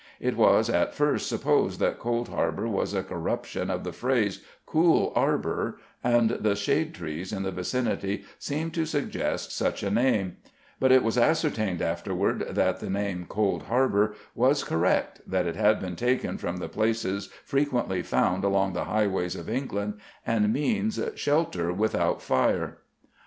It 0.19 0.35
was 0.35 0.67
at 0.67 0.95
first 0.95 1.29
supposed 1.29 1.79
that 1.79 1.99
Cold 1.99 2.29
Harbor 2.29 2.67
was 2.67 2.95
a 2.95 3.03
corrup 3.03 3.45
tion 3.45 3.69
of 3.69 3.83
the 3.83 3.91
phrase 3.93 4.41
Cool 4.65 5.13
Arbor, 5.15 5.77
and 6.03 6.31
the 6.31 6.55
shade 6.55 6.95
trees 6.95 7.31
in 7.31 7.43
the 7.43 7.51
vicinity 7.51 8.23
seemed 8.39 8.73
to 8.73 8.87
suggest 8.87 9.51
such 9.55 9.83
a 9.83 9.91
name; 9.91 10.37
but 10.79 10.91
it 10.91 11.03
was 11.03 11.19
ascertained 11.19 11.83
afterward 11.83 12.39
that 12.49 12.79
the 12.79 12.89
name 12.89 13.27
Cold 13.29 13.61
Harbor 13.65 14.15
was 14.33 14.63
correct, 14.63 15.21
that 15.27 15.45
it 15.45 15.55
had 15.55 15.79
been 15.79 15.95
taken 15.95 16.39
from 16.39 16.57
the 16.57 16.67
places 16.67 17.29
frequently 17.45 18.01
found 18.01 18.43
along 18.43 18.73
the 18.73 18.85
highways 18.85 19.35
of 19.35 19.47
England, 19.51 19.99
and 20.25 20.51
means 20.51 20.99
"shelter 21.13 21.71
without 21.71 22.23
fire." 22.23 22.79